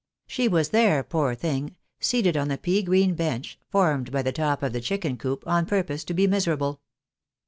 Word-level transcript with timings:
She 0.25 0.47
was 0.47 0.69
there, 0.69 1.03
poor 1.03 1.35
thing, 1.35 1.75
seated 1.99 2.35
on 2.35 2.47
the 2.47 2.57
pea 2.57 2.81
green 2.81 3.13
bench, 3.13 3.59
formed 3.69 4.11
by 4.11 4.23
the 4.23 4.31
top 4.31 4.63
of 4.63 4.73
the 4.73 4.81
chicken 4.81 5.15
coop, 5.15 5.43
on 5.45 5.67
purpose 5.67 6.03
to 6.05 6.15
be 6.15 6.25
miserable. 6.25 6.81